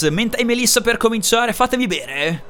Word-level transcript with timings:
Alex, 0.00 0.08
Menta 0.08 0.36
e 0.38 0.44
Melissa 0.44 0.80
per 0.80 0.96
cominciare, 0.96 1.52
fatemi 1.52 1.86
bere. 1.86 2.44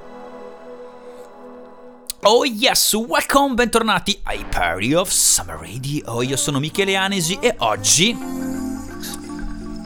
Oh 2.22 2.44
yes, 2.44 2.92
welcome, 2.94 3.54
bentornati 3.54 4.18
ai 4.24 4.44
Party 4.48 4.92
of 4.92 5.10
Summer 5.10 5.58
Radio. 5.58 6.22
Io 6.22 6.36
sono 6.36 6.60
Michele 6.60 6.94
Anesi 6.94 7.38
e 7.40 7.54
oggi 7.58 8.16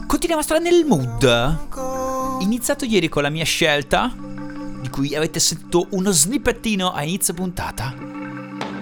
continuiamo 0.05 0.41
a 0.41 0.43
stare 0.43 0.59
nel 0.59 0.85
mood. 0.85 2.41
Iniziato 2.41 2.85
ieri 2.85 3.09
con 3.09 3.23
la 3.23 3.29
mia 3.29 3.45
scelta, 3.45 4.13
di 4.81 4.89
cui 4.89 5.15
avete 5.15 5.39
sentito 5.39 5.87
uno 5.91 6.11
snippettino 6.11 6.91
a 6.91 7.03
inizio 7.03 7.33
puntata. 7.33 7.93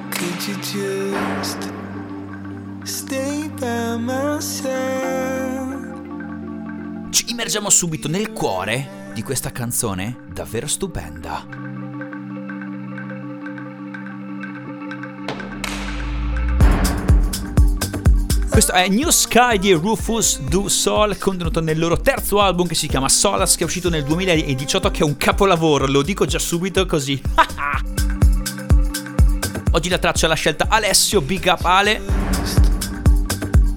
Could 0.09 0.41
you 0.73 1.11
just 1.11 1.71
stay 2.83 3.49
by 3.59 3.97
my 3.97 4.41
side? 4.41 5.22
Ci 7.13 7.25
immergiamo 7.27 7.69
subito 7.69 8.07
nel 8.07 8.31
cuore 8.31 9.11
di 9.13 9.21
questa 9.21 9.51
canzone 9.51 10.25
davvero 10.33 10.65
stupenda. 10.65 11.45
Questo 18.49 18.71
è 18.71 18.87
New 18.87 19.11
Sky 19.11 19.59
di 19.59 19.73
Rufus 19.73 20.39
Du 20.39 20.67
Sol, 20.67 21.19
contenuto 21.19 21.61
nel 21.61 21.77
loro 21.77 22.01
terzo 22.01 22.41
album 22.41 22.65
che 22.65 22.73
si 22.73 22.87
chiama 22.87 23.09
Solace, 23.09 23.57
che 23.57 23.63
è 23.63 23.67
uscito 23.67 23.89
nel 23.89 24.03
2018, 24.03 24.89
che 24.89 25.01
è 25.01 25.03
un 25.03 25.15
capolavoro, 25.15 25.85
lo 25.85 26.01
dico 26.01 26.25
già 26.25 26.39
subito 26.39 26.87
così. 26.87 27.21
Oggi 29.69 29.89
la 29.89 29.99
traccia 29.99 30.25
l'ha 30.25 30.33
scelta 30.33 30.65
Alessio, 30.67 31.21
big 31.21 31.45
up 31.45 31.63
Ale. 31.63 32.72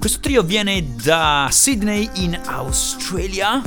Questo 0.07 0.25
trio 0.25 0.41
viene 0.41 0.95
da 1.03 1.49
Sydney 1.51 2.09
in 2.13 2.39
Australia 2.45 3.61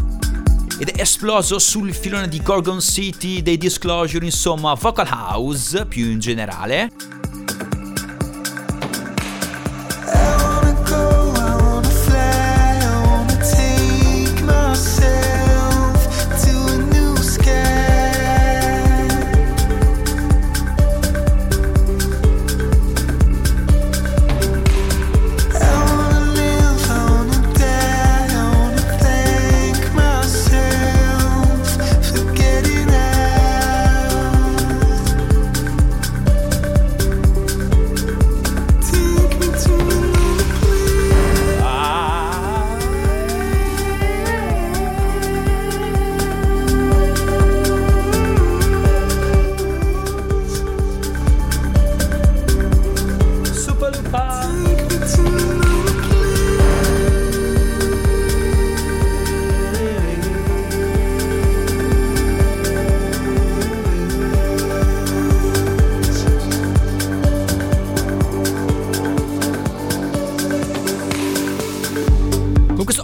ed 0.79 0.89
è 0.89 1.03
esploso 1.03 1.59
sul 1.59 1.93
filone 1.93 2.29
di 2.29 2.41
Gorgon 2.41 2.81
City, 2.81 3.43
dei 3.43 3.59
Disclosure, 3.59 4.25
insomma, 4.25 4.73
Vocal 4.73 5.07
House 5.07 5.85
più 5.85 6.07
in 6.07 6.19
generale. 6.19 7.20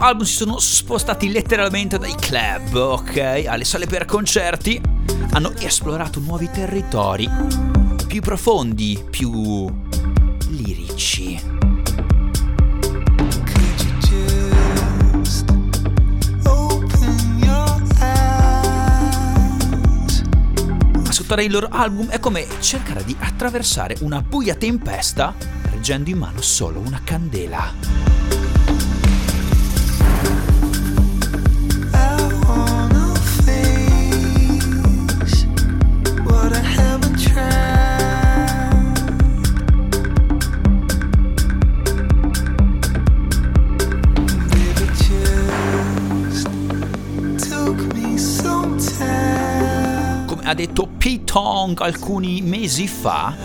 Album 0.06 0.24
si 0.24 0.34
sono 0.34 0.58
spostati 0.60 1.28
letteralmente 1.30 1.98
dai 1.98 2.14
club, 2.14 2.74
ok, 2.74 3.44
alle 3.48 3.64
sale 3.64 3.86
per 3.86 4.04
concerti, 4.04 4.80
hanno 5.32 5.52
esplorato 5.58 6.20
nuovi 6.20 6.48
territori, 6.48 7.28
più 8.06 8.20
profondi, 8.20 9.04
più 9.10 9.68
lirici. 10.48 11.75
Ascoltare 21.26 21.48
il 21.48 21.54
loro 21.58 21.68
album 21.72 22.08
è 22.08 22.20
come 22.20 22.46
cercare 22.60 23.02
di 23.02 23.16
attraversare 23.18 23.96
una 24.02 24.22
buia 24.22 24.54
tempesta 24.54 25.34
reggendo 25.72 26.08
in 26.08 26.18
mano 26.18 26.40
solo 26.40 26.78
una 26.78 27.00
candela. 27.02 28.15
Detto 50.56 50.88
Pete 50.96 51.24
Tong 51.24 51.78
alcuni 51.82 52.40
mesi 52.40 52.88
fa, 52.88 53.36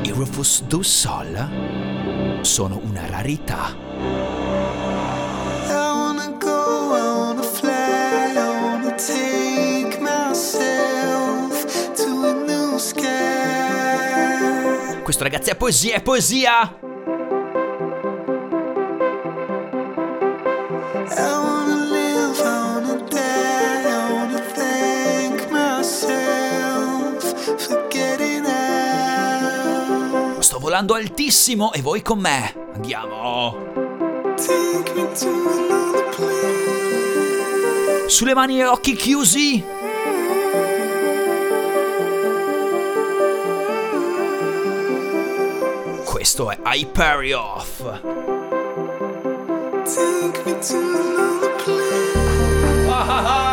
i 0.00 0.10
Rufus 0.10 0.62
Du 0.62 0.80
Sol 0.80 2.38
sono 2.40 2.80
una 2.82 3.06
rarità. 3.10 3.76
Questo 15.02 15.24
ragazzi 15.24 15.50
è 15.50 15.56
poesia, 15.56 15.94
è 15.96 16.02
poesia! 16.02 16.97
Volando 30.68 30.92
altissimo 30.92 31.72
e 31.72 31.80
voi 31.80 32.02
con 32.02 32.18
me. 32.18 32.54
Andiamo. 32.74 33.56
Sulle 38.06 38.34
mani 38.34 38.60
e 38.60 38.66
occhi 38.66 38.94
chiusi. 38.94 39.64
Questo 46.04 46.50
è 46.50 46.58
Hyperioff. 46.62 47.78
Take 49.84 50.42
me 50.44 50.58
to 50.58 50.76
another 50.76 51.56
place. 51.64 53.47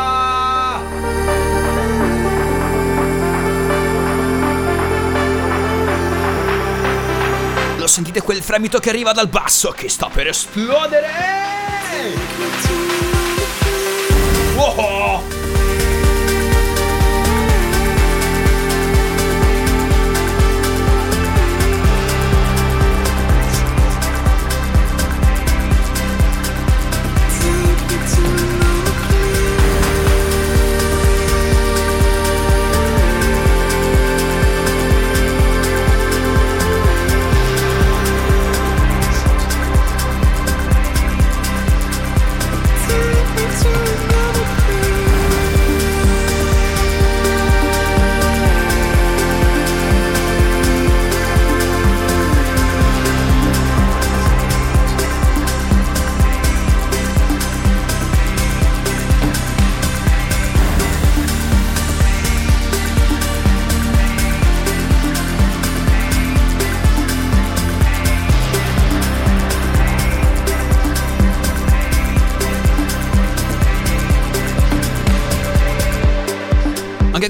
Ah, 7.86 7.88
ah, 7.88 7.92
ah. 7.92 7.92
Lo 7.92 7.92
sentite 7.92 8.24
quel 8.24 8.42
fremito 8.42 8.80
che 8.80 8.90
arriva 8.90 9.12
dal 9.12 9.28
basso 9.28 9.70
che 9.70 9.90
sta 9.90 10.10
per 10.10 10.28
esplodere? 10.28 11.08
Wow! 14.56 15.35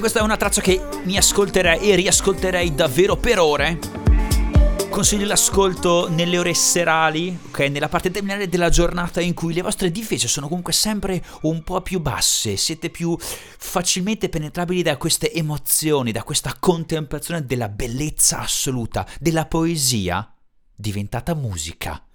Questa 0.00 0.20
è 0.20 0.22
una 0.22 0.36
traccia 0.36 0.60
che 0.60 0.80
mi 1.04 1.16
ascolterei 1.16 1.90
e 1.90 1.94
riascolterei 1.94 2.74
davvero 2.74 3.16
per 3.16 3.38
ore. 3.38 3.78
Consiglio 4.90 5.26
l'ascolto 5.26 6.08
nelle 6.08 6.38
ore 6.38 6.54
serali, 6.54 7.38
ok? 7.48 7.58
Nella 7.60 7.88
parte 7.88 8.10
terminale 8.10 8.48
della 8.48 8.68
giornata 8.68 9.20
in 9.20 9.34
cui 9.34 9.54
le 9.54 9.62
vostre 9.62 9.90
difese 9.90 10.26
sono 10.26 10.48
comunque 10.48 10.72
sempre 10.72 11.22
un 11.42 11.62
po' 11.62 11.80
più 11.82 12.00
basse, 12.00 12.56
siete 12.56 12.90
più 12.90 13.16
facilmente 13.18 14.28
penetrabili 14.28 14.82
da 14.82 14.96
queste 14.96 15.32
emozioni, 15.32 16.12
da 16.12 16.22
questa 16.22 16.54
contemplazione 16.58 17.44
della 17.44 17.68
bellezza 17.68 18.40
assoluta, 18.40 19.06
della 19.20 19.46
poesia 19.46 20.32
diventata 20.74 21.34
musica. 21.34 22.05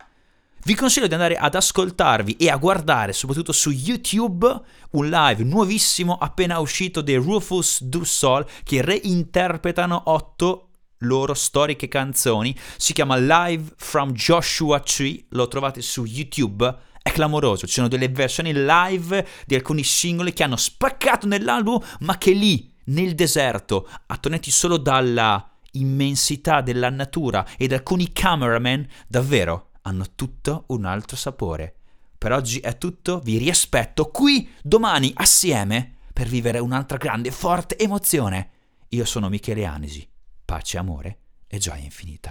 Vi 0.63 0.75
consiglio 0.75 1.08
di 1.08 1.13
andare 1.13 1.38
ad 1.38 1.56
ascoltarvi 1.56 2.36
e 2.36 2.52
a 2.52 2.58
guardare, 2.58 3.13
soprattutto 3.13 3.52
su 3.52 3.72
YouTube, 3.72 4.62
un 4.92 5.10
live 5.10 5.44
nuovissimo 5.44 6.16
appena 6.19 6.60
uscito 6.60 7.02
dei 7.02 7.16
Rufus 7.16 7.81
Du 7.81 8.04
Sol 8.04 8.46
che 8.62 8.84
reinterpretano 8.84 10.04
otto 10.06 10.69
loro 11.00 11.34
storiche 11.34 11.88
canzoni. 11.88 12.56
Si 12.78 12.94
chiama 12.94 13.18
Live 13.18 13.74
from 13.75 14.12
Joshua 14.12 14.80
Tree, 14.81 15.25
lo 15.30 15.48
trovate 15.48 15.81
su 15.81 16.06
YouTube. 16.06 16.78
È 17.02 17.12
clamoroso, 17.12 17.66
ci 17.66 17.74
sono 17.74 17.88
delle 17.88 18.10
versioni 18.10 18.54
live 18.54 19.28
di 19.48 19.56
alcuni 19.56 19.84
singoli 19.84 20.31
che 20.31 20.44
hanno 20.44 20.57
spaccato 20.57 21.25
nell'album, 21.25 21.81
ma 22.02 22.19
che 22.19 22.34
lì, 22.34 22.72
nel 22.86 23.16
deserto, 23.16 23.90
attoniti 24.06 24.52
solo 24.52 24.78
dalla 24.78 25.44
immensità 25.72 26.62
della 26.62 26.92
natura 26.92 27.48
e 27.57 27.66
da 27.66 27.78
alcuni 27.78 28.12
cameraman, 28.14 28.88
davvero 29.07 29.70
hanno 29.83 30.06
tutto 30.16 30.66
un 30.68 30.86
altro 30.86 31.16
sapore. 31.16 31.75
Per 32.18 32.31
oggi 32.31 32.60
è 32.60 32.78
tutto, 32.78 33.19
vi 33.19 33.38
riaspetto 33.38 34.10
qui 34.10 34.50
domani 34.62 35.12
assieme 35.16 35.98
per 36.13 36.28
vivere 36.28 36.60
un'altra 36.60 36.98
grande 36.98 37.30
e 37.30 37.31
forte 37.31 37.78
emozione. 37.78 38.50
Io 38.89 39.06
sono 39.06 39.30
Michele 39.30 39.66
Anesi 39.66 40.07
pace, 40.51 40.78
amore 40.78 41.19
e 41.48 41.57
gioia 41.57 41.83
infinita. 41.83 42.30